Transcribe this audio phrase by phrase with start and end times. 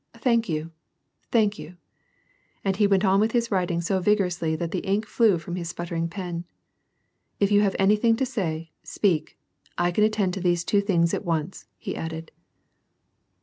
[0.17, 0.71] Thank you!
[1.31, 1.77] thank you!"
[2.65, 5.69] And he went on with his writing so vigorously that the ink flew from his
[5.69, 6.43] sputtering pen."
[7.39, 9.37] If you have anything to say, speak.
[9.77, 12.31] I can attend to these two things at once," he added.